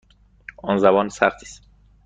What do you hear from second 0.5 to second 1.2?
آن زبان